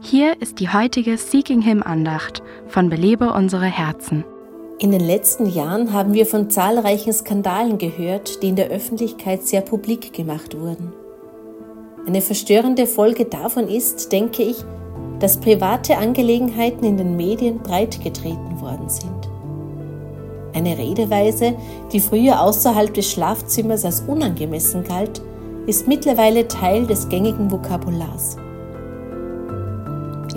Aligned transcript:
Hier 0.00 0.40
ist 0.40 0.60
die 0.60 0.72
heutige 0.72 1.18
Seeking 1.18 1.60
Him 1.60 1.82
Andacht 1.82 2.42
von 2.68 2.88
Belebe 2.88 3.32
unsere 3.32 3.66
Herzen. 3.66 4.24
In 4.78 4.92
den 4.92 5.00
letzten 5.00 5.46
Jahren 5.46 5.92
haben 5.92 6.14
wir 6.14 6.24
von 6.24 6.50
zahlreichen 6.50 7.12
Skandalen 7.12 7.78
gehört, 7.78 8.42
die 8.42 8.48
in 8.50 8.56
der 8.56 8.68
Öffentlichkeit 8.68 9.42
sehr 9.42 9.60
publik 9.60 10.12
gemacht 10.12 10.56
wurden. 10.58 10.92
Eine 12.06 12.20
verstörende 12.20 12.86
Folge 12.86 13.24
davon 13.24 13.66
ist, 13.68 14.12
denke 14.12 14.44
ich, 14.44 14.58
dass 15.18 15.40
private 15.40 15.98
Angelegenheiten 15.98 16.84
in 16.84 16.96
den 16.96 17.16
Medien 17.16 17.58
breitgetreten 17.58 18.60
worden 18.60 18.88
sind. 18.88 19.28
Eine 20.54 20.78
Redeweise, 20.78 21.56
die 21.92 22.00
früher 22.00 22.40
außerhalb 22.40 22.94
des 22.94 23.10
Schlafzimmers 23.10 23.84
als 23.84 24.02
unangemessen 24.02 24.84
galt, 24.84 25.20
ist 25.66 25.88
mittlerweile 25.88 26.46
Teil 26.46 26.86
des 26.86 27.08
gängigen 27.08 27.50
Vokabulars. 27.50 28.36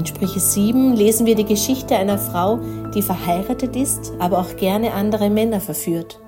In 0.01 0.07
Sprüche 0.07 0.39
7 0.39 0.95
lesen 0.95 1.27
wir 1.27 1.35
die 1.35 1.45
Geschichte 1.45 1.95
einer 1.95 2.17
Frau, 2.17 2.59
die 2.95 3.03
verheiratet 3.03 3.75
ist, 3.75 4.13
aber 4.17 4.39
auch 4.39 4.55
gerne 4.55 4.93
andere 4.95 5.29
Männer 5.29 5.61
verführt. 5.61 6.19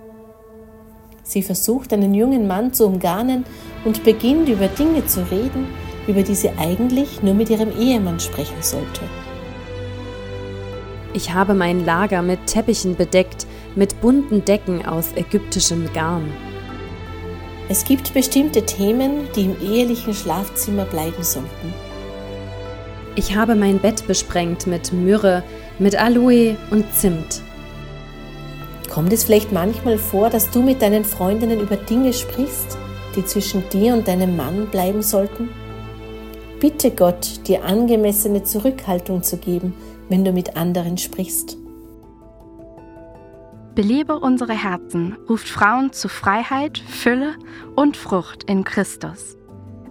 Sie 1.24 1.42
versucht, 1.42 1.92
einen 1.92 2.14
jungen 2.14 2.46
Mann 2.46 2.72
zu 2.72 2.86
umgarnen 2.86 3.46
und 3.84 4.04
beginnt 4.04 4.48
über 4.48 4.68
Dinge 4.68 5.08
zu 5.08 5.22
reden, 5.32 5.66
über 6.06 6.22
die 6.22 6.36
sie 6.36 6.52
eigentlich 6.60 7.24
nur 7.24 7.34
mit 7.34 7.50
ihrem 7.50 7.76
Ehemann 7.76 8.20
sprechen 8.20 8.62
sollte. 8.62 9.02
Ich 11.16 11.34
habe 11.34 11.56
mein 11.56 11.84
Lager 11.84 12.22
mit 12.22 12.46
Teppichen 12.46 12.96
bedeckt, 12.96 13.48
mit 13.76 14.00
bunten 14.02 14.46
Decken 14.46 14.86
aus 14.86 15.14
ägyptischem 15.16 15.92
Garn. 15.94 16.32
Es 17.70 17.86
gibt 17.86 18.14
bestimmte 18.14 18.68
Themen, 18.68 19.22
die 19.36 19.46
im 19.46 19.60
ehelichen 19.60 20.14
Schlafzimmer 20.14 20.86
bleiben 20.86 21.24
sollten. 21.24 21.74
Ich 23.16 23.36
habe 23.36 23.54
mein 23.54 23.78
Bett 23.78 24.08
besprengt 24.08 24.66
mit 24.66 24.92
Myrrhe, 24.92 25.44
mit 25.78 25.96
Aloe 25.96 26.56
und 26.72 26.92
Zimt. 26.96 27.42
Kommt 28.90 29.14
es 29.14 29.24
vielleicht 29.24 29.52
manchmal 29.52 30.00
vor, 30.00 30.32
dass 30.32 30.50
du 30.50 30.64
mit 30.64 30.82
deinen 30.82 31.06
Freundinnen 31.06 31.60
über 31.60 31.76
Dinge 31.76 32.12
sprichst, 32.12 32.78
die 33.16 33.24
zwischen 33.24 33.68
dir 33.70 33.94
und 33.94 34.08
deinem 34.08 34.36
Mann 34.36 34.68
bleiben 34.68 35.04
sollten? 35.04 35.50
Bitte 36.60 36.90
Gott, 36.90 37.48
dir 37.48 37.64
angemessene 37.64 38.44
Zurückhaltung 38.44 39.22
zu 39.22 39.38
geben, 39.38 39.76
wenn 40.10 40.26
du 40.26 40.32
mit 40.32 40.58
anderen 40.58 40.98
sprichst. 40.98 41.58
Belebe 43.76 44.20
unsere 44.20 44.54
Herzen 44.54 45.18
ruft 45.30 45.50
Frauen 45.50 45.92
zu 45.94 46.08
Freiheit, 46.08 46.80
Fülle 46.80 47.36
und 47.76 47.98
Frucht 47.98 48.44
in 48.44 48.64
Christus. 48.64 49.38